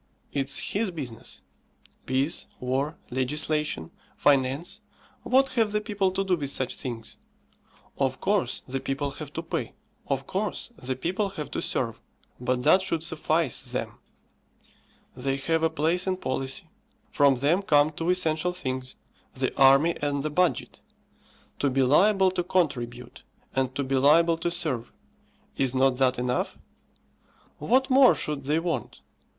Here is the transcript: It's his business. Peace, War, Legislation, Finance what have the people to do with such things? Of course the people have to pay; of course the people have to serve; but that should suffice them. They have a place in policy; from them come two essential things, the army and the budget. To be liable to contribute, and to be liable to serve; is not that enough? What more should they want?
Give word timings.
It's 0.33 0.57
his 0.73 0.89
business. 0.89 1.43
Peace, 2.07 2.47
War, 2.59 2.97
Legislation, 3.11 3.91
Finance 4.17 4.81
what 5.21 5.49
have 5.49 5.73
the 5.73 5.79
people 5.79 6.09
to 6.13 6.23
do 6.23 6.35
with 6.35 6.49
such 6.49 6.73
things? 6.73 7.17
Of 7.99 8.19
course 8.19 8.63
the 8.67 8.79
people 8.79 9.11
have 9.11 9.31
to 9.33 9.43
pay; 9.43 9.75
of 10.07 10.25
course 10.25 10.71
the 10.81 10.95
people 10.95 11.29
have 11.29 11.51
to 11.51 11.61
serve; 11.61 12.01
but 12.39 12.63
that 12.63 12.81
should 12.81 13.03
suffice 13.03 13.61
them. 13.61 13.99
They 15.15 15.37
have 15.37 15.61
a 15.61 15.69
place 15.69 16.07
in 16.07 16.17
policy; 16.17 16.67
from 17.11 17.35
them 17.35 17.61
come 17.61 17.91
two 17.91 18.09
essential 18.09 18.53
things, 18.53 18.95
the 19.35 19.55
army 19.55 19.95
and 20.01 20.23
the 20.23 20.31
budget. 20.31 20.81
To 21.59 21.69
be 21.69 21.83
liable 21.83 22.31
to 22.31 22.43
contribute, 22.43 23.21
and 23.55 23.75
to 23.75 23.83
be 23.83 23.97
liable 23.97 24.39
to 24.39 24.49
serve; 24.49 24.91
is 25.57 25.75
not 25.75 25.97
that 25.97 26.17
enough? 26.17 26.57
What 27.59 27.91
more 27.91 28.15
should 28.15 28.45
they 28.45 28.57
want? 28.57 29.01